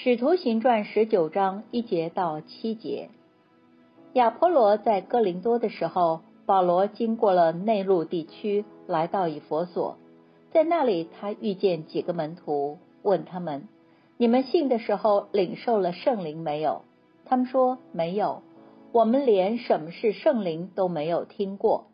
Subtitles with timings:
[0.00, 3.10] 使徒行传十九章一节到七节，
[4.12, 9.96] 亚波罗在哥林多的时候，保罗经过了内陆地区，来到以佛所，
[10.52, 13.66] 在那里他遇见几个门徒，问他们
[14.18, 16.82] ：“你们信的时候领受了圣灵没有？”
[17.26, 18.42] 他们说：“没有，
[18.92, 21.86] 我们连什么是圣灵都没有听过。”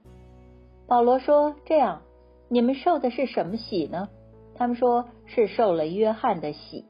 [0.87, 2.03] 保罗说：“这样，
[2.51, 4.11] 你们受的是什么洗呢？”
[4.57, 6.85] 他们说是受了约翰的洗。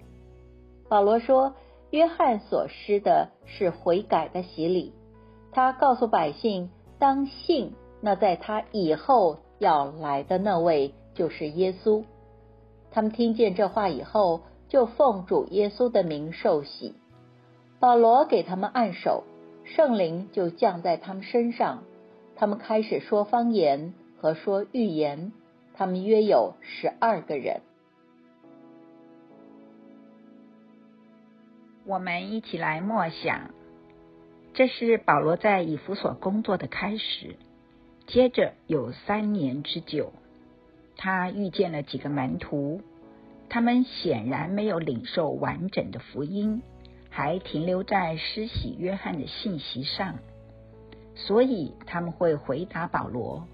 [0.88, 1.54] 保罗说
[1.90, 4.92] ：“约翰所施的是悔改的洗礼，
[5.52, 12.04] 他告诉百姓当信那在他以后要来的那位就是耶稣。”
[12.90, 16.94] 他们听见这话以后，就奉主耶稣的名受洗。
[17.80, 19.24] 保罗给他们按手，
[19.64, 21.82] 圣灵就降在他们身上，
[22.36, 25.32] 他们开始说方言和说预言。
[25.76, 27.62] 他们约有十二个人。
[31.86, 33.50] 我们一起来默想，
[34.54, 37.36] 这是保罗在以弗所工作的开始。
[38.06, 40.14] 接着有三年之久，
[40.96, 42.80] 他遇见了几个门徒，
[43.50, 46.62] 他们显然没有领受完整的福音，
[47.10, 50.20] 还停留在施洗约翰的信息上，
[51.14, 53.46] 所以他们会回答保罗：“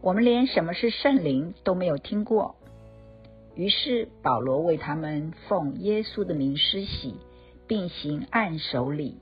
[0.00, 2.54] 我们连什么是圣灵都没有听过。”
[3.56, 7.16] 于是保罗为他们奉耶稣的名施洗。
[7.66, 9.16] 并行按手礼，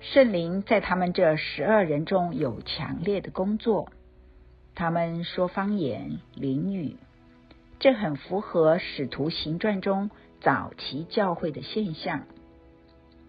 [0.00, 3.88] 圣灵在他们这十二人中有强烈的工作。
[4.74, 6.96] 他们说方言、灵语，
[7.78, 12.24] 这很符合使徒行传中早期教会的现象。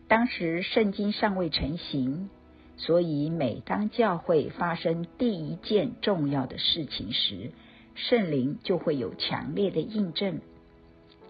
[0.09, 2.29] 当时圣经尚未成型，
[2.75, 7.51] 所以每当教会发生第一件重要的事情时，
[7.95, 10.41] 圣灵就会有强烈的印证。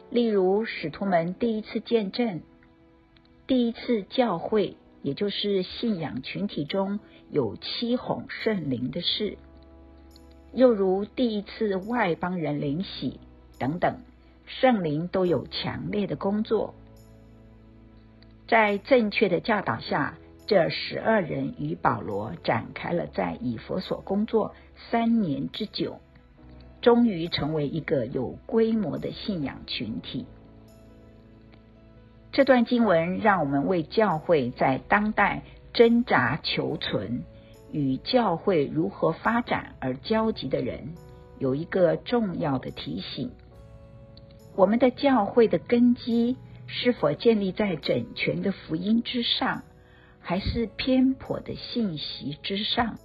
[0.09, 2.41] 例如，使徒们第一次见证，
[3.45, 9.38] 第一次教会，也就是信仰群体中有七哄圣灵的事；
[10.53, 13.19] 又如第一次外邦人灵洗
[13.59, 13.97] 等等，
[14.45, 16.74] 圣灵都有强烈的工作。
[18.47, 24.56] 在正确的教导下，这十二人与保罗展开了在以佛所工作
[24.89, 26.00] 三年之久。
[26.81, 30.25] 终于成为一个有规模的信仰群体。
[32.31, 35.43] 这段经文让我们为教会在当代
[35.73, 37.23] 挣扎求存
[37.71, 40.93] 与教会如何发展而焦急的人
[41.39, 43.31] 有一个重要的提醒：
[44.55, 49.63] 我们的教会的根基是否建立在整全的福音之上，
[50.19, 52.99] 还是偏颇的信息之上？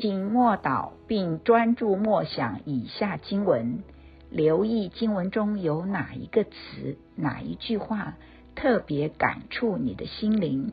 [0.00, 3.82] 请默祷，并专注默想以下经文，
[4.30, 8.14] 留意经文中有哪一个词、哪一句话
[8.54, 10.72] 特别感触你的心灵，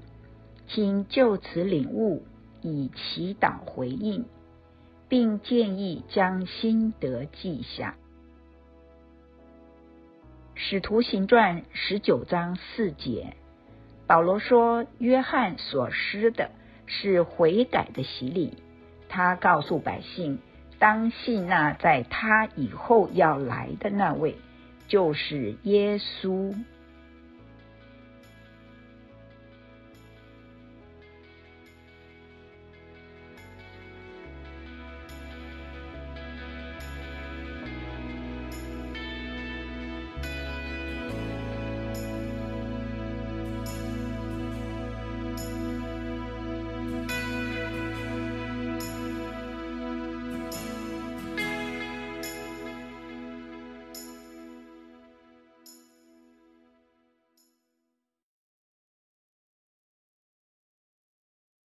[0.67, 2.21] 请就此领悟，
[2.61, 4.25] 以祈祷回应，
[5.09, 7.95] 并建议将心得记下。
[10.53, 13.35] 使徒行传十九章四节，
[14.05, 16.51] 保罗说：“约翰所施的
[16.85, 18.59] 是悔改的洗礼。”
[19.09, 20.39] 他告诉百姓，
[20.79, 24.35] 当信那在他以后要来的那位，
[24.87, 26.53] 就是耶稣。